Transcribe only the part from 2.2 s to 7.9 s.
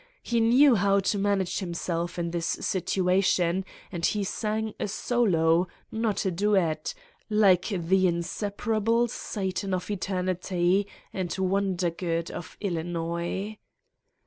this situation and he sang a solo, not a duet, like